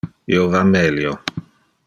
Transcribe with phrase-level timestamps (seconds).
[0.35, 1.13] Io va melio.